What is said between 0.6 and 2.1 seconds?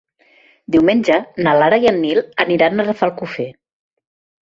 Diumenge na Lara i en